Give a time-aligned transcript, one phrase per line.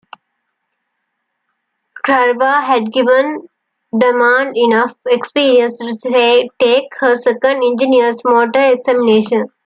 [2.07, 3.47] "Karabagh" had given
[3.95, 5.95] Drummond enough experience to
[6.59, 9.47] take her Second Engineer's motor examination.